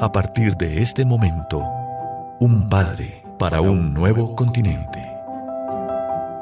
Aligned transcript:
a 0.00 0.12
partir 0.12 0.56
de 0.56 0.80
este 0.80 1.04
momento, 1.04 1.64
un 2.38 2.68
padre 2.68 3.24
para 3.36 3.60
un 3.60 3.92
nuevo 3.92 4.36
continente. 4.36 5.04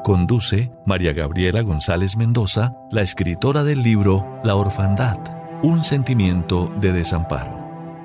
Conduce 0.03 0.71
María 0.85 1.11
Gabriela 1.13 1.61
González 1.61 2.17
Mendoza, 2.17 2.75
la 2.91 3.01
escritora 3.01 3.63
del 3.63 3.81
libro 3.81 4.39
La 4.43 4.55
Orfandad, 4.55 5.17
un 5.63 5.83
sentimiento 5.83 6.71
de 6.79 6.93
desamparo. 6.93 7.57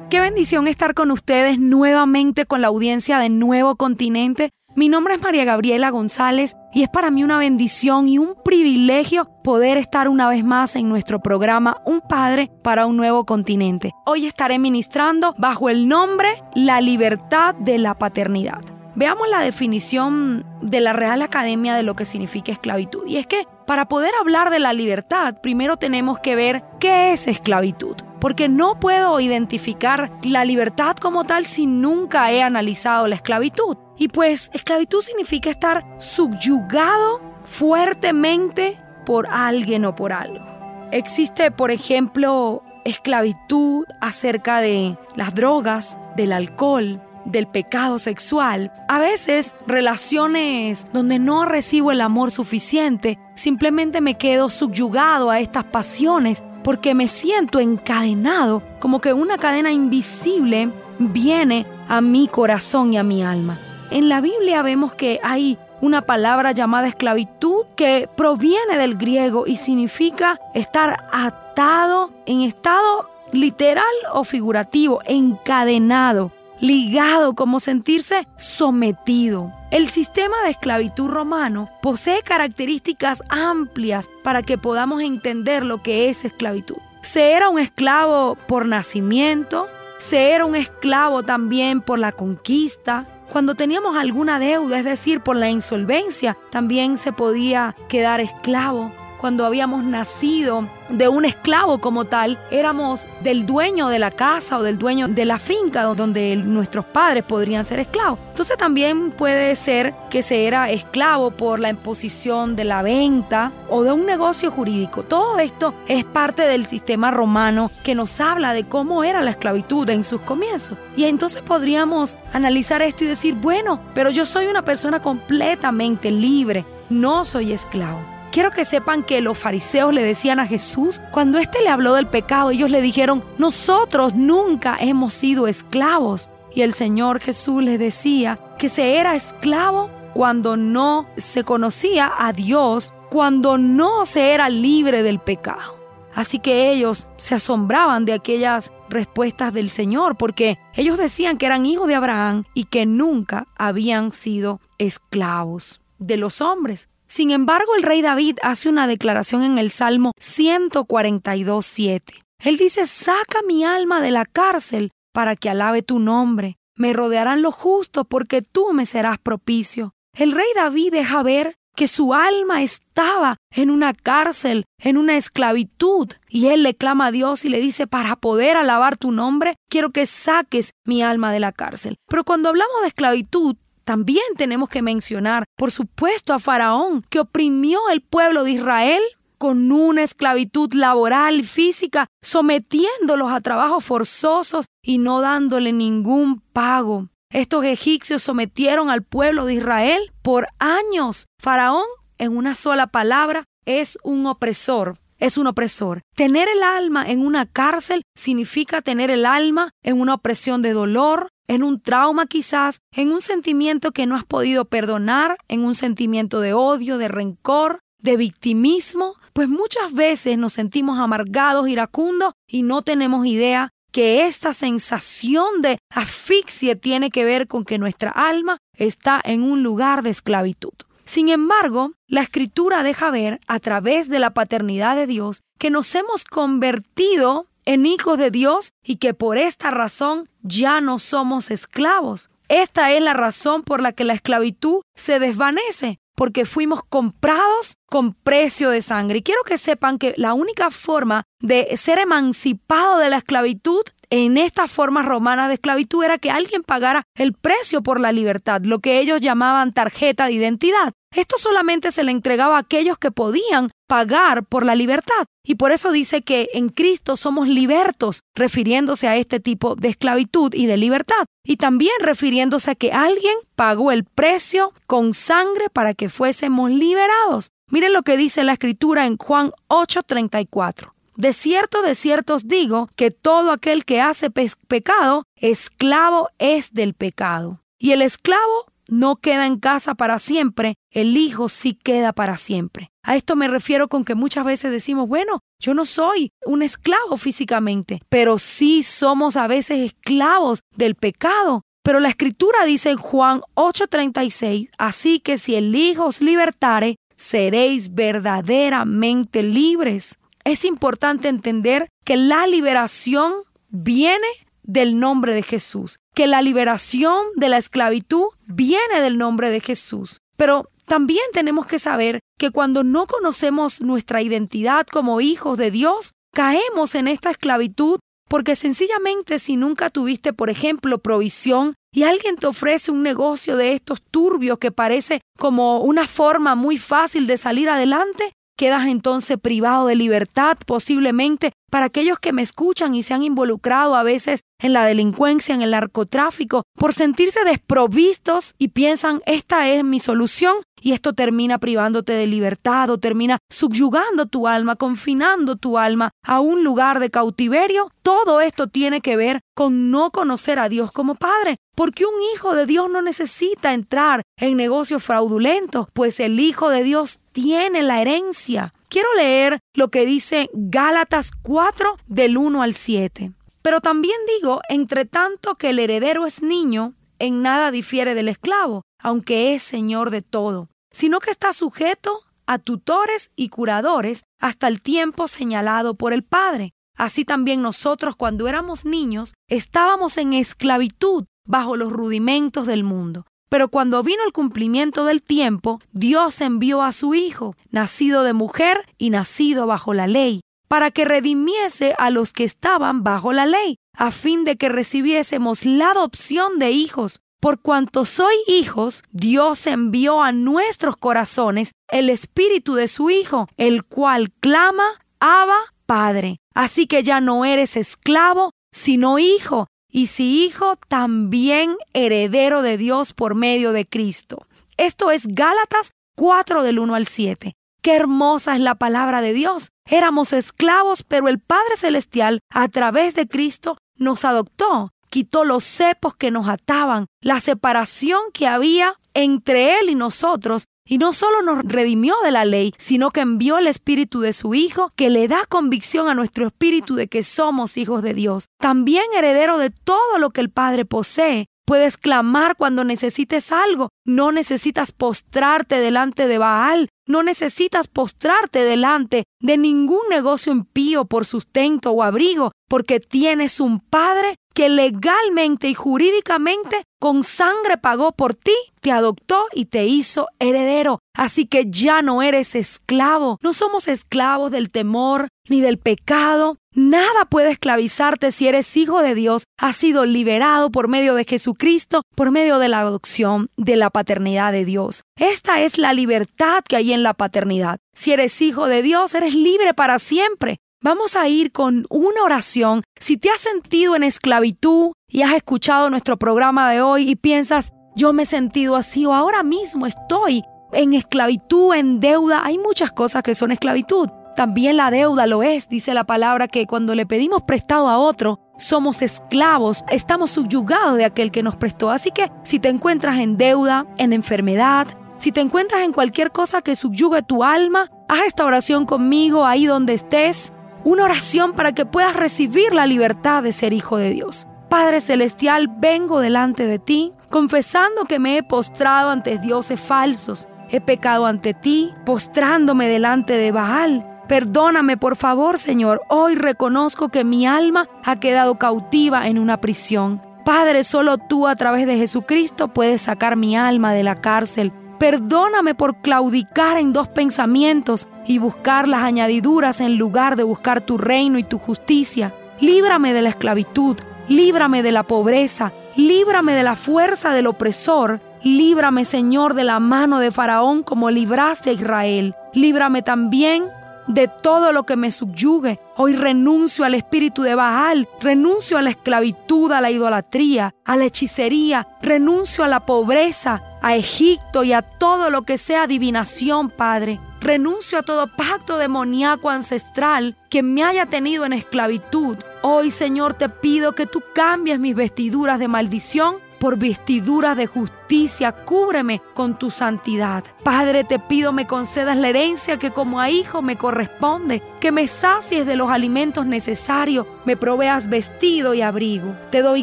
Qué 0.08 0.20
bendición 0.20 0.68
estar 0.68 0.94
con 0.94 1.10
ustedes 1.10 1.58
nuevamente 1.58 2.46
con 2.46 2.62
la 2.62 2.68
audiencia 2.68 3.18
de 3.18 3.28
Nuevo 3.28 3.76
Continente. 3.76 4.50
Mi 4.74 4.88
nombre 4.88 5.14
es 5.14 5.20
María 5.20 5.44
Gabriela 5.44 5.90
González 5.90 6.56
y 6.72 6.82
es 6.82 6.88
para 6.88 7.10
mí 7.10 7.22
una 7.22 7.36
bendición 7.36 8.08
y 8.08 8.16
un 8.16 8.34
privilegio 8.42 9.28
poder 9.44 9.76
estar 9.76 10.08
una 10.08 10.30
vez 10.30 10.44
más 10.44 10.76
en 10.76 10.88
nuestro 10.88 11.20
programa 11.20 11.82
Un 11.84 12.00
Padre 12.00 12.50
para 12.62 12.86
un 12.86 12.96
Nuevo 12.96 13.26
Continente. 13.26 13.92
Hoy 14.06 14.24
estaré 14.24 14.58
ministrando 14.58 15.34
bajo 15.36 15.68
el 15.68 15.88
nombre 15.88 16.42
La 16.54 16.80
libertad 16.80 17.54
de 17.54 17.76
la 17.76 17.98
paternidad. 17.98 18.62
Veamos 18.94 19.28
la 19.28 19.40
definición 19.40 20.46
de 20.62 20.80
la 20.80 20.94
Real 20.94 21.20
Academia 21.20 21.74
de 21.74 21.82
lo 21.82 21.94
que 21.94 22.06
significa 22.06 22.52
esclavitud. 22.52 23.06
Y 23.06 23.18
es 23.18 23.26
que 23.26 23.46
para 23.66 23.88
poder 23.88 24.12
hablar 24.20 24.48
de 24.48 24.58
la 24.58 24.72
libertad, 24.72 25.34
primero 25.42 25.76
tenemos 25.76 26.18
que 26.20 26.34
ver 26.34 26.64
qué 26.80 27.12
es 27.12 27.28
esclavitud. 27.28 27.96
Porque 28.20 28.48
no 28.48 28.78
puedo 28.78 29.18
identificar 29.20 30.12
la 30.22 30.44
libertad 30.44 30.96
como 30.96 31.24
tal 31.24 31.46
si 31.46 31.66
nunca 31.66 32.30
he 32.32 32.42
analizado 32.42 33.06
la 33.08 33.16
esclavitud. 33.16 33.76
Y 33.96 34.08
pues 34.08 34.50
esclavitud 34.52 35.02
significa 35.02 35.50
estar 35.50 35.84
subyugado 35.98 37.20
fuertemente 37.44 38.78
por 39.04 39.26
alguien 39.28 39.84
o 39.84 39.94
por 39.94 40.12
algo. 40.12 40.44
Existe, 40.90 41.50
por 41.50 41.70
ejemplo, 41.70 42.62
esclavitud 42.84 43.84
acerca 44.00 44.60
de 44.60 44.96
las 45.16 45.34
drogas, 45.34 45.98
del 46.16 46.32
alcohol, 46.32 47.00
del 47.24 47.46
pecado 47.46 47.98
sexual, 47.98 48.72
a 48.88 48.98
veces 48.98 49.54
relaciones 49.66 50.88
donde 50.92 51.18
no 51.18 51.44
recibo 51.44 51.92
el 51.92 52.00
amor 52.00 52.30
suficiente, 52.30 53.18
simplemente 53.34 54.00
me 54.00 54.16
quedo 54.16 54.50
subyugado 54.50 55.30
a 55.30 55.40
estas 55.40 55.64
pasiones 55.64 56.42
porque 56.64 56.94
me 56.94 57.08
siento 57.08 57.60
encadenado, 57.60 58.62
como 58.80 59.00
que 59.00 59.12
una 59.12 59.38
cadena 59.38 59.72
invisible 59.72 60.70
viene 60.98 61.66
a 61.88 62.00
mi 62.00 62.28
corazón 62.28 62.92
y 62.92 62.98
a 62.98 63.02
mi 63.02 63.22
alma. 63.22 63.58
En 63.92 64.08
la 64.08 64.22
Biblia 64.22 64.62
vemos 64.62 64.94
que 64.94 65.20
hay 65.22 65.58
una 65.82 66.00
palabra 66.00 66.52
llamada 66.52 66.88
esclavitud 66.88 67.66
que 67.76 68.08
proviene 68.16 68.78
del 68.78 68.96
griego 68.96 69.46
y 69.46 69.56
significa 69.56 70.40
estar 70.54 71.04
atado 71.12 72.10
en 72.24 72.40
estado 72.40 73.10
literal 73.32 73.84
o 74.14 74.24
figurativo, 74.24 75.00
encadenado 75.04 76.32
ligado, 76.58 77.34
como 77.34 77.60
sentirse 77.60 78.26
sometido. 78.38 79.52
El 79.70 79.90
sistema 79.90 80.36
de 80.44 80.50
esclavitud 80.50 81.08
romano 81.08 81.68
posee 81.82 82.22
características 82.22 83.22
amplias 83.28 84.08
para 84.22 84.42
que 84.42 84.56
podamos 84.56 85.02
entender 85.02 85.66
lo 85.66 85.82
que 85.82 86.08
es 86.08 86.24
esclavitud. 86.24 86.76
Se 87.02 87.32
era 87.32 87.50
un 87.50 87.58
esclavo 87.58 88.38
por 88.46 88.64
nacimiento, 88.64 89.66
se 89.98 90.30
era 90.30 90.46
un 90.46 90.56
esclavo 90.56 91.24
también 91.24 91.80
por 91.80 91.98
la 91.98 92.12
conquista, 92.12 93.06
cuando 93.32 93.54
teníamos 93.54 93.96
alguna 93.96 94.38
deuda, 94.38 94.78
es 94.78 94.84
decir, 94.84 95.20
por 95.20 95.36
la 95.36 95.48
insolvencia, 95.48 96.36
también 96.50 96.98
se 96.98 97.12
podía 97.12 97.74
quedar 97.88 98.20
esclavo 98.20 98.92
cuando 99.22 99.46
habíamos 99.46 99.84
nacido 99.84 100.66
de 100.88 101.08
un 101.08 101.24
esclavo 101.24 101.78
como 101.78 102.06
tal, 102.06 102.40
éramos 102.50 103.06
del 103.20 103.46
dueño 103.46 103.86
de 103.86 104.00
la 104.00 104.10
casa 104.10 104.58
o 104.58 104.64
del 104.64 104.78
dueño 104.78 105.06
de 105.06 105.24
la 105.24 105.38
finca 105.38 105.84
donde 105.84 106.34
nuestros 106.34 106.84
padres 106.84 107.22
podrían 107.22 107.64
ser 107.64 107.78
esclavos. 107.78 108.18
Entonces 108.30 108.58
también 108.58 109.12
puede 109.12 109.54
ser 109.54 109.94
que 110.10 110.24
se 110.24 110.48
era 110.48 110.72
esclavo 110.72 111.30
por 111.30 111.60
la 111.60 111.70
imposición 111.70 112.56
de 112.56 112.64
la 112.64 112.82
venta 112.82 113.52
o 113.70 113.84
de 113.84 113.92
un 113.92 114.06
negocio 114.06 114.50
jurídico. 114.50 115.04
Todo 115.04 115.38
esto 115.38 115.72
es 115.86 116.04
parte 116.04 116.42
del 116.42 116.66
sistema 116.66 117.12
romano 117.12 117.70
que 117.84 117.94
nos 117.94 118.20
habla 118.20 118.52
de 118.54 118.64
cómo 118.64 119.04
era 119.04 119.22
la 119.22 119.30
esclavitud 119.30 119.88
en 119.88 120.02
sus 120.02 120.20
comienzos. 120.22 120.76
Y 120.96 121.04
entonces 121.04 121.42
podríamos 121.42 122.16
analizar 122.32 122.82
esto 122.82 123.04
y 123.04 123.06
decir, 123.06 123.34
bueno, 123.34 123.78
pero 123.94 124.10
yo 124.10 124.26
soy 124.26 124.46
una 124.46 124.62
persona 124.62 125.00
completamente 125.00 126.10
libre, 126.10 126.64
no 126.90 127.24
soy 127.24 127.52
esclavo. 127.52 128.11
Quiero 128.32 128.50
que 128.50 128.64
sepan 128.64 129.02
que 129.02 129.20
los 129.20 129.38
fariseos 129.38 129.92
le 129.92 130.02
decían 130.02 130.40
a 130.40 130.46
Jesús, 130.46 131.02
cuando 131.10 131.36
éste 131.36 131.60
le 131.60 131.68
habló 131.68 131.92
del 131.92 132.06
pecado, 132.06 132.50
ellos 132.50 132.70
le 132.70 132.80
dijeron, 132.80 133.22
nosotros 133.36 134.14
nunca 134.14 134.78
hemos 134.80 135.12
sido 135.12 135.48
esclavos. 135.48 136.30
Y 136.54 136.62
el 136.62 136.72
Señor 136.72 137.20
Jesús 137.20 137.62
les 137.62 137.78
decía 137.78 138.38
que 138.58 138.70
se 138.70 138.96
era 138.96 139.16
esclavo 139.16 139.90
cuando 140.14 140.56
no 140.56 141.06
se 141.18 141.44
conocía 141.44 142.10
a 142.18 142.32
Dios, 142.32 142.94
cuando 143.10 143.58
no 143.58 144.06
se 144.06 144.32
era 144.32 144.48
libre 144.48 145.02
del 145.02 145.18
pecado. 145.18 145.76
Así 146.14 146.38
que 146.38 146.72
ellos 146.72 147.08
se 147.18 147.34
asombraban 147.34 148.06
de 148.06 148.14
aquellas 148.14 148.72
respuestas 148.88 149.52
del 149.52 149.68
Señor, 149.68 150.16
porque 150.16 150.58
ellos 150.74 150.96
decían 150.96 151.36
que 151.36 151.44
eran 151.44 151.66
hijos 151.66 151.86
de 151.86 151.96
Abraham 151.96 152.44
y 152.54 152.64
que 152.64 152.86
nunca 152.86 153.46
habían 153.58 154.10
sido 154.10 154.58
esclavos 154.78 155.82
de 155.98 156.16
los 156.16 156.40
hombres. 156.40 156.88
Sin 157.12 157.30
embargo, 157.30 157.74
el 157.76 157.82
rey 157.82 158.00
David 158.00 158.38
hace 158.40 158.70
una 158.70 158.86
declaración 158.86 159.42
en 159.42 159.58
el 159.58 159.70
Salmo 159.70 160.12
142.7. 160.18 162.00
Él 162.38 162.56
dice, 162.56 162.86
saca 162.86 163.42
mi 163.46 163.64
alma 163.64 164.00
de 164.00 164.12
la 164.12 164.24
cárcel 164.24 164.92
para 165.12 165.36
que 165.36 165.50
alabe 165.50 165.82
tu 165.82 165.98
nombre. 165.98 166.56
Me 166.74 166.94
rodearán 166.94 167.42
los 167.42 167.54
justos 167.54 168.06
porque 168.08 168.40
tú 168.40 168.72
me 168.72 168.86
serás 168.86 169.18
propicio. 169.18 169.92
El 170.16 170.32
rey 170.32 170.46
David 170.54 170.90
deja 170.92 171.22
ver 171.22 171.54
que 171.76 171.86
su 171.86 172.14
alma 172.14 172.62
estaba 172.62 173.36
en 173.50 173.70
una 173.70 173.92
cárcel, 173.92 174.64
en 174.78 174.96
una 174.96 175.18
esclavitud, 175.18 176.08
y 176.30 176.46
él 176.46 176.62
le 176.62 176.74
clama 176.74 177.08
a 177.08 177.12
Dios 177.12 177.44
y 177.44 177.50
le 177.50 177.60
dice, 177.60 177.86
para 177.86 178.16
poder 178.16 178.56
alabar 178.56 178.96
tu 178.96 179.12
nombre, 179.12 179.56
quiero 179.68 179.90
que 179.90 180.06
saques 180.06 180.70
mi 180.86 181.02
alma 181.02 181.30
de 181.30 181.40
la 181.40 181.52
cárcel. 181.52 181.96
Pero 182.08 182.24
cuando 182.24 182.48
hablamos 182.48 182.80
de 182.80 182.88
esclavitud, 182.88 183.56
también 183.84 184.24
tenemos 184.36 184.68
que 184.68 184.82
mencionar, 184.82 185.44
por 185.56 185.70
supuesto, 185.70 186.32
a 186.34 186.38
Faraón, 186.38 187.04
que 187.08 187.20
oprimió 187.20 187.80
el 187.90 188.00
pueblo 188.00 188.44
de 188.44 188.52
Israel 188.52 189.02
con 189.38 189.72
una 189.72 190.02
esclavitud 190.02 190.72
laboral 190.72 191.40
y 191.40 191.42
física, 191.42 192.06
sometiéndolos 192.22 193.32
a 193.32 193.40
trabajos 193.40 193.84
forzosos 193.84 194.66
y 194.84 194.98
no 194.98 195.20
dándole 195.20 195.72
ningún 195.72 196.40
pago. 196.52 197.08
Estos 197.28 197.64
egipcios 197.64 198.22
sometieron 198.22 198.90
al 198.90 199.02
pueblo 199.02 199.46
de 199.46 199.54
Israel 199.54 200.12
por 200.22 200.48
años. 200.58 201.26
Faraón, 201.40 201.86
en 202.18 202.36
una 202.36 202.54
sola 202.54 202.86
palabra, 202.86 203.44
es 203.64 203.98
un 204.04 204.26
opresor. 204.26 204.94
Es 205.18 205.36
un 205.38 205.46
opresor. 205.46 206.02
Tener 206.14 206.48
el 206.48 206.62
alma 206.62 207.04
en 207.08 207.24
una 207.24 207.46
cárcel 207.46 208.02
significa 208.16 208.80
tener 208.80 209.10
el 209.10 209.24
alma 209.24 209.70
en 209.82 210.00
una 210.00 210.14
opresión 210.14 210.62
de 210.62 210.72
dolor, 210.72 211.28
en 211.48 211.62
un 211.62 211.80
trauma 211.80 212.26
quizás, 212.26 212.80
en 212.92 213.12
un 213.12 213.20
sentimiento 213.20 213.92
que 213.92 214.06
no 214.06 214.16
has 214.16 214.24
podido 214.24 214.64
perdonar, 214.64 215.36
en 215.48 215.64
un 215.64 215.74
sentimiento 215.74 216.40
de 216.40 216.54
odio, 216.54 216.98
de 216.98 217.08
rencor, 217.08 217.80
de 217.98 218.16
victimismo, 218.16 219.14
pues 219.32 219.48
muchas 219.48 219.92
veces 219.92 220.36
nos 220.38 220.52
sentimos 220.52 220.98
amargados, 220.98 221.68
iracundos 221.68 222.34
y 222.46 222.62
no 222.62 222.82
tenemos 222.82 223.26
idea 223.26 223.70
que 223.92 224.26
esta 224.26 224.54
sensación 224.54 225.62
de 225.62 225.78
asfixia 225.90 226.76
tiene 226.76 227.10
que 227.10 227.24
ver 227.24 227.46
con 227.46 227.64
que 227.64 227.78
nuestra 227.78 228.10
alma 228.10 228.58
está 228.76 229.20
en 229.22 229.42
un 229.42 229.62
lugar 229.62 230.02
de 230.02 230.10
esclavitud. 230.10 230.72
Sin 231.04 231.28
embargo, 231.28 231.92
la 232.06 232.22
escritura 232.22 232.82
deja 232.82 233.10
ver 233.10 233.40
a 233.46 233.60
través 233.60 234.08
de 234.08 234.18
la 234.18 234.30
paternidad 234.30 234.96
de 234.96 235.06
Dios 235.06 235.42
que 235.58 235.70
nos 235.70 235.94
hemos 235.94 236.24
convertido 236.24 237.46
en 237.64 237.86
hijos 237.86 238.18
de 238.18 238.30
Dios 238.30 238.72
y 238.82 238.96
que 238.96 239.14
por 239.14 239.38
esta 239.38 239.70
razón 239.70 240.28
ya 240.42 240.80
no 240.80 240.98
somos 240.98 241.50
esclavos. 241.50 242.30
Esta 242.48 242.92
es 242.92 243.02
la 243.02 243.14
razón 243.14 243.62
por 243.62 243.80
la 243.80 243.92
que 243.92 244.04
la 244.04 244.12
esclavitud 244.14 244.82
se 244.94 245.18
desvanece, 245.18 246.00
porque 246.14 246.44
fuimos 246.44 246.82
comprados 246.82 247.76
con 247.86 248.14
precio 248.14 248.70
de 248.70 248.82
sangre. 248.82 249.18
Y 249.18 249.22
quiero 249.22 249.42
que 249.44 249.58
sepan 249.58 249.98
que 249.98 250.14
la 250.18 250.34
única 250.34 250.70
forma 250.70 251.24
de 251.40 251.76
ser 251.76 251.98
emancipado 251.98 252.98
de 252.98 253.10
la 253.10 253.18
esclavitud 253.18 253.82
en 254.12 254.36
estas 254.36 254.70
formas 254.70 255.06
romanas 255.06 255.48
de 255.48 255.54
esclavitud 255.54 256.04
era 256.04 256.18
que 256.18 256.30
alguien 256.30 256.62
pagara 256.62 257.04
el 257.14 257.32
precio 257.32 257.82
por 257.82 257.98
la 257.98 258.12
libertad, 258.12 258.60
lo 258.62 258.80
que 258.80 259.00
ellos 259.00 259.22
llamaban 259.22 259.72
tarjeta 259.72 260.26
de 260.26 260.34
identidad. 260.34 260.92
Esto 261.16 261.38
solamente 261.38 261.92
se 261.92 262.04
le 262.04 262.10
entregaba 262.10 262.56
a 262.56 262.60
aquellos 262.60 262.98
que 262.98 263.10
podían 263.10 263.70
pagar 263.88 264.44
por 264.44 264.66
la 264.66 264.74
libertad. 264.74 265.24
Y 265.42 265.54
por 265.54 265.72
eso 265.72 265.92
dice 265.92 266.20
que 266.20 266.50
en 266.52 266.68
Cristo 266.68 267.16
somos 267.16 267.48
libertos, 267.48 268.20
refiriéndose 268.34 269.08
a 269.08 269.16
este 269.16 269.40
tipo 269.40 269.76
de 269.76 269.88
esclavitud 269.88 270.52
y 270.52 270.66
de 270.66 270.76
libertad. 270.76 271.24
Y 271.42 271.56
también 271.56 271.94
refiriéndose 272.00 272.72
a 272.72 272.74
que 272.74 272.92
alguien 272.92 273.34
pagó 273.56 273.92
el 273.92 274.04
precio 274.04 274.74
con 274.86 275.14
sangre 275.14 275.70
para 275.72 275.94
que 275.94 276.10
fuésemos 276.10 276.70
liberados. 276.70 277.50
Miren 277.70 277.94
lo 277.94 278.02
que 278.02 278.18
dice 278.18 278.44
la 278.44 278.52
escritura 278.52 279.06
en 279.06 279.16
Juan 279.16 279.52
8:34. 279.68 280.92
De 281.16 281.32
cierto, 281.32 281.82
de 281.82 281.94
cierto 281.94 282.34
os 282.34 282.48
digo 282.48 282.88
que 282.96 283.10
todo 283.10 283.50
aquel 283.50 283.84
que 283.84 284.00
hace 284.00 284.30
pecado, 284.30 285.24
esclavo 285.36 286.30
es 286.38 286.72
del 286.72 286.94
pecado. 286.94 287.60
Y 287.78 287.92
el 287.92 288.02
esclavo 288.02 288.66
no 288.88 289.16
queda 289.16 289.46
en 289.46 289.58
casa 289.58 289.94
para 289.94 290.18
siempre, 290.18 290.74
el 290.90 291.16
Hijo 291.16 291.48
sí 291.48 291.74
queda 291.74 292.12
para 292.12 292.36
siempre. 292.36 292.90
A 293.02 293.16
esto 293.16 293.36
me 293.36 293.48
refiero 293.48 293.88
con 293.88 294.04
que 294.04 294.14
muchas 294.14 294.44
veces 294.44 294.70
decimos, 294.70 295.08
bueno, 295.08 295.40
yo 295.58 295.74
no 295.74 295.86
soy 295.86 296.30
un 296.44 296.62
esclavo 296.62 297.16
físicamente, 297.16 298.00
pero 298.08 298.38
sí 298.38 298.82
somos 298.82 299.36
a 299.36 299.46
veces 299.46 299.78
esclavos 299.80 300.60
del 300.76 300.94
pecado. 300.94 301.62
Pero 301.82 301.98
la 301.98 302.08
escritura 302.08 302.64
dice 302.64 302.90
en 302.90 302.98
Juan 302.98 303.42
8:36, 303.54 304.70
así 304.78 305.18
que 305.18 305.38
si 305.38 305.56
el 305.56 305.74
Hijo 305.74 306.06
os 306.06 306.20
libertare, 306.20 306.96
seréis 307.16 307.94
verdaderamente 307.94 309.42
libres. 309.42 310.18
Es 310.44 310.64
importante 310.64 311.28
entender 311.28 311.88
que 312.04 312.16
la 312.16 312.46
liberación 312.46 313.32
viene 313.68 314.26
del 314.62 314.98
nombre 314.98 315.34
de 315.34 315.42
Jesús, 315.42 315.98
que 316.14 316.26
la 316.26 316.42
liberación 316.42 317.24
de 317.36 317.48
la 317.48 317.58
esclavitud 317.58 318.26
viene 318.46 319.00
del 319.00 319.18
nombre 319.18 319.50
de 319.50 319.60
Jesús. 319.60 320.20
Pero 320.36 320.68
también 320.86 321.24
tenemos 321.32 321.66
que 321.66 321.78
saber 321.78 322.20
que 322.38 322.50
cuando 322.50 322.84
no 322.84 323.06
conocemos 323.06 323.80
nuestra 323.80 324.22
identidad 324.22 324.86
como 324.86 325.20
hijos 325.20 325.58
de 325.58 325.70
Dios, 325.70 326.12
caemos 326.34 326.94
en 326.94 327.08
esta 327.08 327.30
esclavitud 327.30 327.98
porque 328.28 328.56
sencillamente 328.56 329.38
si 329.38 329.56
nunca 329.56 329.90
tuviste, 329.90 330.32
por 330.32 330.48
ejemplo, 330.48 330.98
provisión 330.98 331.74
y 331.94 332.04
alguien 332.04 332.36
te 332.36 332.46
ofrece 332.46 332.90
un 332.90 333.02
negocio 333.02 333.58
de 333.58 333.74
estos 333.74 334.00
turbios 334.02 334.58
que 334.58 334.72
parece 334.72 335.20
como 335.38 335.80
una 335.80 336.08
forma 336.08 336.54
muy 336.54 336.78
fácil 336.78 337.26
de 337.26 337.36
salir 337.36 337.68
adelante, 337.68 338.32
quedas 338.62 338.86
entonces 338.86 339.38
privado 339.42 339.88
de 339.88 339.96
libertad 339.96 340.56
posiblemente 340.64 341.50
para 341.68 341.86
aquellos 341.86 342.20
que 342.20 342.32
me 342.32 342.42
escuchan 342.42 342.94
y 342.94 343.02
se 343.02 343.12
han 343.12 343.24
involucrado 343.24 343.96
a 343.96 344.04
veces 344.04 344.44
en 344.60 344.72
la 344.72 344.84
delincuencia, 344.84 345.52
en 345.52 345.62
el 345.62 345.72
narcotráfico, 345.72 346.62
por 346.78 346.94
sentirse 346.94 347.42
desprovistos 347.42 348.54
y 348.58 348.68
piensan, 348.68 349.20
esta 349.26 349.68
es 349.68 349.82
mi 349.82 349.98
solución, 349.98 350.58
y 350.80 350.92
esto 350.92 351.12
termina 351.12 351.58
privándote 351.58 352.12
de 352.12 352.26
libertad 352.26 352.90
o 352.90 352.98
termina 352.98 353.38
subyugando 353.50 354.26
tu 354.26 354.46
alma, 354.48 354.76
confinando 354.76 355.56
tu 355.56 355.78
alma 355.78 356.10
a 356.24 356.40
un 356.40 356.64
lugar 356.64 356.98
de 357.00 357.10
cautiverio. 357.10 357.90
Todo 358.02 358.40
esto 358.40 358.66
tiene 358.66 359.00
que 359.00 359.16
ver 359.16 359.40
con 359.54 359.90
no 359.90 360.10
conocer 360.10 360.58
a 360.58 360.68
Dios 360.68 360.90
como 360.90 361.14
Padre, 361.14 361.56
porque 361.76 362.04
un 362.04 362.14
hijo 362.34 362.54
de 362.54 362.66
Dios 362.66 362.90
no 362.90 363.00
necesita 363.00 363.74
entrar 363.74 364.22
en 364.36 364.56
negocios 364.56 365.02
fraudulentos, 365.02 365.86
pues 365.92 366.18
el 366.20 366.40
hijo 366.40 366.68
de 366.68 366.82
Dios 366.82 367.20
tiene 367.32 367.82
la 367.82 368.00
herencia. 368.00 368.74
Quiero 368.88 369.08
leer 369.14 369.58
lo 369.74 369.88
que 369.88 370.06
dice 370.06 370.50
Gálatas 370.52 371.30
4 371.42 371.96
del 372.06 372.36
1 372.36 372.62
al 372.62 372.74
7. 372.74 373.32
Pero 373.62 373.80
también 373.80 374.16
digo, 374.38 374.60
entre 374.68 375.04
tanto 375.04 375.54
que 375.54 375.70
el 375.70 375.78
heredero 375.78 376.26
es 376.26 376.42
niño, 376.42 376.94
en 377.18 377.42
nada 377.42 377.70
difiere 377.70 378.14
del 378.14 378.28
esclavo, 378.28 378.82
aunque 378.98 379.54
es 379.54 379.62
señor 379.62 380.10
de 380.10 380.22
todo, 380.22 380.68
sino 380.90 381.20
que 381.20 381.30
está 381.30 381.52
sujeto 381.52 382.20
a 382.46 382.58
tutores 382.58 383.30
y 383.36 383.48
curadores 383.48 384.24
hasta 384.40 384.68
el 384.68 384.82
tiempo 384.82 385.28
señalado 385.28 385.94
por 385.94 386.12
el 386.12 386.24
Padre. 386.24 386.72
Así 386.96 387.24
también 387.24 387.62
nosotros 387.62 388.16
cuando 388.16 388.48
éramos 388.48 388.84
niños 388.84 389.34
estábamos 389.48 390.18
en 390.18 390.32
esclavitud 390.32 391.24
bajo 391.46 391.76
los 391.76 391.92
rudimentos 391.92 392.66
del 392.66 392.84
mundo. 392.84 393.24
Pero 393.52 393.68
cuando 393.68 394.02
vino 394.02 394.24
el 394.24 394.32
cumplimiento 394.32 395.04
del 395.04 395.22
tiempo, 395.22 395.78
Dios 395.92 396.40
envió 396.40 396.80
a 396.80 396.90
su 396.90 397.12
Hijo, 397.12 397.54
nacido 397.70 398.22
de 398.22 398.32
mujer 398.32 398.86
y 398.96 399.10
nacido 399.10 399.66
bajo 399.66 399.92
la 399.92 400.06
ley, 400.06 400.40
para 400.68 400.90
que 400.90 401.04
redimiese 401.04 401.94
a 401.98 402.08
los 402.08 402.32
que 402.32 402.44
estaban 402.44 403.02
bajo 403.02 403.34
la 403.34 403.44
ley, 403.44 403.76
a 403.94 404.10
fin 404.10 404.44
de 404.44 404.56
que 404.56 404.70
recibiésemos 404.70 405.66
la 405.66 405.90
adopción 405.90 406.58
de 406.58 406.70
hijos. 406.70 407.20
Por 407.40 407.60
cuanto 407.60 408.06
soy 408.06 408.36
hijos, 408.46 409.04
Dios 409.10 409.66
envió 409.66 410.22
a 410.22 410.32
nuestros 410.32 410.96
corazones 410.96 411.72
el 411.90 412.08
espíritu 412.08 412.72
de 412.72 412.88
su 412.88 413.10
Hijo, 413.10 413.48
el 413.58 413.84
cual 413.84 414.32
clama, 414.40 414.86
Abba, 415.20 415.58
Padre. 415.84 416.38
Así 416.54 416.86
que 416.86 417.02
ya 417.02 417.20
no 417.20 417.44
eres 417.44 417.76
esclavo, 417.76 418.52
sino 418.72 419.18
hijo, 419.18 419.66
y 419.92 420.06
si 420.06 420.44
hijo, 420.44 420.76
también 420.88 421.76
heredero 421.92 422.62
de 422.62 422.78
Dios 422.78 423.12
por 423.12 423.34
medio 423.34 423.72
de 423.72 423.86
Cristo. 423.86 424.46
Esto 424.78 425.10
es 425.10 425.26
Gálatas 425.26 425.92
4 426.16 426.62
del 426.62 426.78
1 426.78 426.94
al 426.94 427.06
7. 427.06 427.52
Qué 427.82 427.94
hermosa 427.94 428.54
es 428.54 428.60
la 428.60 428.76
palabra 428.76 429.20
de 429.20 429.34
Dios. 429.34 429.68
Éramos 429.84 430.32
esclavos, 430.32 431.02
pero 431.02 431.28
el 431.28 431.40
Padre 431.40 431.76
Celestial, 431.76 432.40
a 432.48 432.68
través 432.68 433.14
de 433.14 433.28
Cristo, 433.28 433.76
nos 433.96 434.24
adoptó, 434.24 434.90
quitó 435.10 435.44
los 435.44 435.62
cepos 435.62 436.16
que 436.16 436.30
nos 436.30 436.48
ataban, 436.48 437.06
la 437.20 437.40
separación 437.40 438.20
que 438.32 438.46
había 438.46 438.94
entre 439.12 439.78
Él 439.78 439.90
y 439.90 439.94
nosotros, 439.94 440.64
y 440.92 440.98
no 440.98 441.14
solo 441.14 441.40
nos 441.40 441.64
redimió 441.64 442.14
de 442.22 442.32
la 442.32 442.44
ley, 442.44 442.74
sino 442.76 443.12
que 443.12 443.22
envió 443.22 443.56
el 443.56 443.66
Espíritu 443.66 444.20
de 444.20 444.34
su 444.34 444.52
Hijo, 444.52 444.90
que 444.94 445.08
le 445.08 445.26
da 445.26 445.46
convicción 445.48 446.06
a 446.06 446.14
nuestro 446.14 446.46
espíritu 446.46 446.96
de 446.96 447.08
que 447.08 447.22
somos 447.22 447.78
hijos 447.78 448.02
de 448.02 448.12
Dios. 448.12 448.44
También 448.58 449.04
heredero 449.16 449.56
de 449.56 449.70
todo 449.70 450.18
lo 450.18 450.32
que 450.32 450.42
el 450.42 450.50
Padre 450.50 450.84
posee. 450.84 451.46
Puedes 451.64 451.96
clamar 451.96 452.56
cuando 452.56 452.84
necesites 452.84 453.52
algo. 453.52 453.88
No 454.04 454.32
necesitas 454.32 454.92
postrarte 454.92 455.76
delante 455.76 456.26
de 456.26 456.36
Baal. 456.36 456.90
No 457.08 457.22
necesitas 457.22 457.88
postrarte 457.88 458.58
delante 458.58 459.24
de 459.40 459.56
ningún 459.56 460.02
negocio 460.10 460.52
impío 460.52 461.06
por 461.06 461.24
sustento 461.24 461.92
o 461.92 462.02
abrigo, 462.02 462.52
porque 462.68 463.00
tienes 463.00 463.60
un 463.60 463.80
Padre 463.80 464.34
que 464.52 464.68
legalmente 464.68 465.68
y 465.68 465.74
jurídicamente 465.74 466.82
con 467.00 467.24
sangre 467.24 467.78
pagó 467.78 468.12
por 468.12 468.34
ti, 468.34 468.54
te 468.80 468.92
adoptó 468.92 469.46
y 469.52 469.64
te 469.64 469.86
hizo 469.86 470.28
heredero. 470.38 471.00
Así 471.14 471.46
que 471.46 471.68
ya 471.68 472.00
no 472.00 472.22
eres 472.22 472.54
esclavo. 472.54 473.38
No 473.42 473.52
somos 473.52 473.88
esclavos 473.88 474.50
del 474.50 474.70
temor 474.70 475.28
ni 475.48 475.60
del 475.60 475.78
pecado. 475.78 476.58
Nada 476.74 477.26
puede 477.28 477.50
esclavizarte 477.50 478.32
si 478.32 478.48
eres 478.48 478.76
hijo 478.76 479.02
de 479.02 479.14
Dios. 479.14 479.44
Has 479.58 479.76
sido 479.76 480.04
liberado 480.06 480.70
por 480.70 480.88
medio 480.88 481.14
de 481.14 481.24
Jesucristo, 481.24 482.02
por 482.14 482.30
medio 482.30 482.58
de 482.58 482.68
la 482.68 482.80
adopción, 482.80 483.48
de 483.56 483.76
la 483.76 483.90
paternidad 483.90 484.52
de 484.52 484.64
Dios. 484.64 485.02
Esta 485.18 485.60
es 485.60 485.78
la 485.78 485.92
libertad 485.92 486.64
que 486.66 486.76
hay 486.76 486.92
en 486.92 487.02
la 487.02 487.14
paternidad. 487.14 487.78
Si 487.94 488.12
eres 488.12 488.40
hijo 488.40 488.68
de 488.68 488.82
Dios, 488.82 489.14
eres 489.14 489.34
libre 489.34 489.74
para 489.74 489.98
siempre. 489.98 490.58
Vamos 490.84 491.14
a 491.14 491.28
ir 491.28 491.52
con 491.52 491.86
una 491.90 492.24
oración. 492.24 492.82
Si 492.98 493.16
te 493.16 493.30
has 493.30 493.40
sentido 493.40 493.94
en 493.94 494.02
esclavitud 494.02 494.94
y 495.06 495.22
has 495.22 495.32
escuchado 495.32 495.88
nuestro 495.90 496.16
programa 496.16 496.72
de 496.72 496.82
hoy 496.82 497.08
y 497.08 497.14
piensas, 497.14 497.72
yo 497.94 498.12
me 498.12 498.24
he 498.24 498.26
sentido 498.26 498.74
así 498.74 499.06
o 499.06 499.14
ahora 499.14 499.44
mismo 499.44 499.86
estoy 499.86 500.42
en 500.72 500.94
esclavitud, 500.94 501.72
en 501.74 502.00
deuda, 502.00 502.44
hay 502.44 502.58
muchas 502.58 502.90
cosas 502.90 503.22
que 503.22 503.36
son 503.36 503.52
esclavitud. 503.52 504.08
También 504.34 504.76
la 504.76 504.90
deuda 504.90 505.28
lo 505.28 505.44
es, 505.44 505.68
dice 505.68 505.94
la 505.94 506.02
palabra 506.02 506.48
que 506.48 506.66
cuando 506.66 506.96
le 506.96 507.06
pedimos 507.06 507.42
prestado 507.42 507.88
a 507.88 507.98
otro, 507.98 508.40
somos 508.58 509.02
esclavos, 509.02 509.84
estamos 509.88 510.32
subyugados 510.32 510.96
de 510.96 511.04
aquel 511.04 511.30
que 511.30 511.44
nos 511.44 511.54
prestó. 511.54 511.90
Así 511.90 512.10
que 512.10 512.32
si 512.42 512.58
te 512.58 512.70
encuentras 512.70 513.20
en 513.20 513.36
deuda, 513.36 513.86
en 513.98 514.12
enfermedad, 514.12 514.88
si 515.16 515.30
te 515.30 515.42
encuentras 515.42 515.82
en 515.82 515.92
cualquier 515.92 516.32
cosa 516.32 516.60
que 516.60 516.74
subyugue 516.74 517.22
tu 517.22 517.44
alma, 517.44 517.88
haz 518.08 518.22
esta 518.26 518.44
oración 518.44 518.84
conmigo 518.84 519.46
ahí 519.46 519.66
donde 519.66 519.94
estés 519.94 520.52
una 520.84 521.04
oración 521.04 521.52
para 521.52 521.72
que 521.72 521.86
puedas 521.86 522.14
recibir 522.14 522.72
la 522.74 522.86
libertad 522.86 523.42
de 523.42 523.52
ser 523.52 523.72
hijo 523.72 523.96
de 523.96 524.10
Dios. 524.10 524.46
Padre 524.68 525.00
Celestial, 525.00 525.68
vengo 525.78 526.20
delante 526.20 526.66
de 526.66 526.78
ti, 526.78 527.12
confesando 527.28 528.04
que 528.04 528.18
me 528.18 528.38
he 528.38 528.42
postrado 528.42 529.10
ante 529.10 529.38
dioses 529.38 529.78
falsos, 529.78 530.48
he 530.70 530.80
pecado 530.80 531.26
ante 531.26 531.52
ti, 531.52 531.90
postrándome 532.06 532.88
delante 532.88 533.34
de 533.34 533.52
Baal. 533.52 534.08
Perdóname, 534.28 534.96
por 534.96 535.16
favor, 535.16 535.58
Señor. 535.58 536.02
Hoy 536.08 536.36
reconozco 536.36 537.10
que 537.10 537.24
mi 537.24 537.46
alma 537.46 537.88
ha 538.04 538.18
quedado 538.18 538.58
cautiva 538.58 539.28
en 539.28 539.38
una 539.38 539.60
prisión. 539.60 540.22
Padre, 540.44 540.84
solo 540.84 541.18
tú 541.18 541.46
a 541.46 541.54
través 541.54 541.86
de 541.86 541.98
Jesucristo 541.98 542.68
puedes 542.68 543.02
sacar 543.02 543.36
mi 543.36 543.56
alma 543.56 543.92
de 543.92 544.02
la 544.02 544.20
cárcel 544.22 544.72
Perdóname 545.02 545.74
por 545.74 545.96
claudicar 545.96 546.78
en 546.78 546.92
dos 546.92 547.08
pensamientos 547.08 548.06
y 548.24 548.38
buscar 548.38 548.86
las 548.86 549.02
añadiduras 549.02 549.80
en 549.80 549.96
lugar 549.96 550.36
de 550.36 550.44
buscar 550.44 550.80
tu 550.80 550.96
reino 550.96 551.38
y 551.38 551.42
tu 551.42 551.58
justicia. 551.58 552.32
Líbrame 552.60 553.12
de 553.12 553.22
la 553.22 553.30
esclavitud, 553.30 553.96
líbrame 554.28 554.84
de 554.84 554.92
la 554.92 555.02
pobreza, 555.02 555.72
líbrame 555.96 556.54
de 556.54 556.62
la 556.62 556.76
fuerza 556.76 557.32
del 557.32 557.48
opresor, 557.48 558.20
líbrame 558.44 559.04
Señor 559.04 559.54
de 559.54 559.64
la 559.64 559.80
mano 559.80 560.20
de 560.20 560.30
Faraón 560.30 560.84
como 560.84 561.10
libraste 561.10 561.70
a 561.70 561.72
Israel. 561.72 562.36
Líbrame 562.54 563.02
también 563.02 563.64
de 564.06 564.28
todo 564.28 564.70
lo 564.70 564.84
que 564.84 564.94
me 564.94 565.10
subyugue. 565.10 565.80
Hoy 565.96 566.14
renuncio 566.14 566.84
al 566.84 566.94
espíritu 566.94 567.42
de 567.42 567.56
Baal, 567.56 568.08
renuncio 568.20 568.78
a 568.78 568.82
la 568.82 568.90
esclavitud, 568.90 569.72
a 569.72 569.80
la 569.80 569.90
idolatría, 569.90 570.76
a 570.84 570.96
la 570.96 571.06
hechicería, 571.06 571.88
renuncio 572.00 572.62
a 572.62 572.68
la 572.68 572.78
pobreza, 572.86 573.64
a 573.82 573.96
Egipto 573.96 574.62
y 574.62 574.72
a 574.72 574.82
todo 574.82 575.28
lo 575.28 575.42
que 575.42 575.58
sea 575.58 575.82
adivinación, 575.82 576.70
Padre. 576.70 577.20
Renuncio 577.40 577.98
a 577.98 578.02
todo 578.02 578.28
pacto 578.28 578.78
demoníaco 578.78 579.50
ancestral 579.50 580.36
que 580.48 580.62
me 580.62 580.84
haya 580.84 581.06
tenido 581.06 581.44
en 581.44 581.52
esclavitud. 581.52 582.38
Hoy, 582.62 582.92
Señor, 582.92 583.34
te 583.34 583.48
pido 583.48 583.94
que 583.94 584.06
tú 584.06 584.22
cambies 584.32 584.78
mis 584.78 584.94
vestiduras 584.94 585.58
de 585.58 585.66
maldición 585.66 586.36
por 586.62 586.78
vestiduras 586.78 587.56
de 587.56 587.66
justicia, 587.66 588.52
cúbreme 588.52 589.20
con 589.34 589.58
tu 589.58 589.72
santidad. 589.72 590.44
Padre, 590.62 591.02
te 591.02 591.18
pido 591.18 591.52
me 591.52 591.66
concedas 591.66 592.16
la 592.16 592.28
herencia 592.28 592.78
que 592.78 592.92
como 592.92 593.18
a 593.18 593.30
hijo 593.30 593.62
me 593.62 593.74
corresponde, 593.74 594.62
que 594.78 594.92
me 594.92 595.08
sacies 595.08 595.66
de 595.66 595.74
los 595.74 595.90
alimentos 595.90 596.46
necesarios, 596.46 597.26
me 597.44 597.56
proveas 597.56 598.08
vestido 598.08 598.74
y 598.74 598.80
abrigo. 598.80 599.34
Te 599.50 599.60
doy 599.60 599.82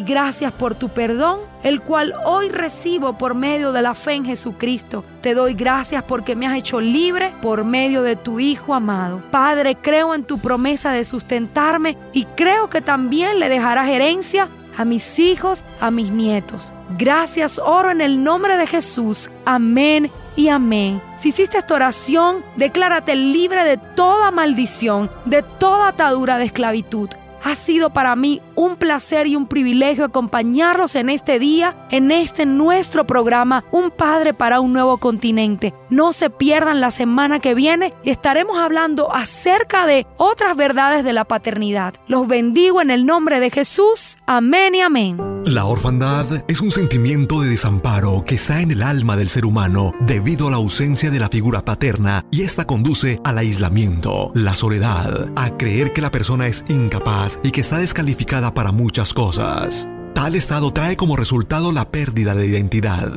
gracias 0.00 0.54
por 0.54 0.74
tu 0.74 0.88
perdón, 0.88 1.40
el 1.62 1.82
cual 1.82 2.14
hoy 2.24 2.48
recibo 2.48 3.18
por 3.18 3.34
medio 3.34 3.72
de 3.72 3.82
la 3.82 3.92
fe 3.92 4.14
en 4.14 4.24
Jesucristo. 4.24 5.04
Te 5.20 5.34
doy 5.34 5.52
gracias 5.52 6.02
porque 6.04 6.34
me 6.34 6.46
has 6.46 6.56
hecho 6.56 6.80
libre 6.80 7.34
por 7.42 7.62
medio 7.62 8.02
de 8.02 8.16
tu 8.16 8.40
Hijo 8.40 8.72
amado. 8.72 9.20
Padre, 9.30 9.76
creo 9.76 10.14
en 10.14 10.24
tu 10.24 10.38
promesa 10.38 10.92
de 10.92 11.04
sustentarme 11.04 11.98
y 12.14 12.24
creo 12.24 12.70
que 12.70 12.80
también 12.80 13.38
le 13.38 13.50
dejarás 13.50 13.90
herencia 13.90 14.48
a 14.80 14.84
mis 14.86 15.18
hijos, 15.18 15.62
a 15.78 15.90
mis 15.90 16.10
nietos. 16.10 16.72
Gracias, 16.96 17.60
oro 17.62 17.90
en 17.90 18.00
el 18.00 18.24
nombre 18.24 18.56
de 18.56 18.66
Jesús. 18.66 19.30
Amén 19.44 20.10
y 20.36 20.48
amén. 20.48 21.02
Si 21.18 21.28
hiciste 21.28 21.58
esta 21.58 21.74
oración, 21.74 22.42
declárate 22.56 23.14
libre 23.14 23.62
de 23.64 23.76
toda 23.76 24.30
maldición, 24.30 25.10
de 25.26 25.42
toda 25.42 25.88
atadura 25.88 26.38
de 26.38 26.46
esclavitud. 26.46 27.10
Ha 27.42 27.54
sido 27.54 27.90
para 27.90 28.16
mí 28.16 28.42
un 28.54 28.76
placer 28.76 29.26
y 29.26 29.34
un 29.34 29.46
privilegio 29.46 30.04
acompañarlos 30.04 30.94
en 30.94 31.08
este 31.08 31.38
día, 31.38 31.74
en 31.90 32.10
este 32.10 32.44
nuestro 32.44 33.06
programa, 33.06 33.64
Un 33.70 33.90
Padre 33.90 34.34
para 34.34 34.60
un 34.60 34.72
Nuevo 34.72 34.98
Continente. 34.98 35.72
No 35.88 36.12
se 36.12 36.28
pierdan 36.28 36.80
la 36.80 36.90
semana 36.90 37.40
que 37.40 37.54
viene 37.54 37.94
y 38.04 38.10
estaremos 38.10 38.58
hablando 38.58 39.14
acerca 39.14 39.86
de 39.86 40.06
otras 40.18 40.56
verdades 40.56 41.02
de 41.02 41.14
la 41.14 41.24
paternidad. 41.24 41.94
Los 42.08 42.28
bendigo 42.28 42.82
en 42.82 42.90
el 42.90 43.06
nombre 43.06 43.40
de 43.40 43.50
Jesús. 43.50 44.18
Amén 44.26 44.74
y 44.74 44.80
amén. 44.82 45.18
La 45.46 45.64
orfandad 45.64 46.26
es 46.48 46.60
un 46.60 46.70
sentimiento 46.70 47.40
de 47.40 47.48
desamparo 47.48 48.22
que 48.26 48.34
está 48.34 48.60
en 48.60 48.70
el 48.70 48.82
alma 48.82 49.16
del 49.16 49.30
ser 49.30 49.46
humano 49.46 49.92
debido 50.00 50.48
a 50.48 50.50
la 50.50 50.58
ausencia 50.58 51.10
de 51.10 51.18
la 51.18 51.28
figura 51.28 51.64
paterna 51.64 52.26
y 52.30 52.42
esta 52.42 52.66
conduce 52.66 53.18
al 53.24 53.38
aislamiento, 53.38 54.32
la 54.34 54.54
soledad, 54.54 55.30
a 55.36 55.56
creer 55.56 55.94
que 55.94 56.02
la 56.02 56.10
persona 56.10 56.46
es 56.46 56.64
incapaz 56.68 57.29
y 57.42 57.50
que 57.50 57.60
está 57.60 57.78
descalificada 57.78 58.54
para 58.54 58.72
muchas 58.72 59.14
cosas. 59.14 59.88
Tal 60.14 60.34
estado 60.34 60.72
trae 60.72 60.96
como 60.96 61.16
resultado 61.16 61.70
la 61.72 61.90
pérdida 61.90 62.34
de 62.34 62.46
identidad. 62.46 63.12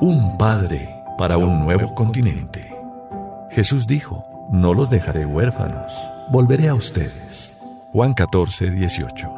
Un 0.00 0.36
padre 0.36 0.97
para 1.18 1.36
un 1.36 1.64
nuevo 1.64 1.94
continente. 1.94 2.72
Jesús 3.50 3.86
dijo, 3.88 4.24
no 4.50 4.72
los 4.72 4.88
dejaré 4.88 5.26
huérfanos, 5.26 5.92
volveré 6.30 6.68
a 6.68 6.74
ustedes. 6.74 7.58
Juan 7.92 8.14
14, 8.14 8.70
18. 8.70 9.28